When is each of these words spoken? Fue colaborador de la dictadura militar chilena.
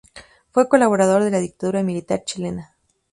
Fue 0.49 0.67
colaborador 0.67 1.23
de 1.23 1.29
la 1.29 1.37
dictadura 1.39 1.83
militar 1.83 2.23
chilena. 2.25 2.75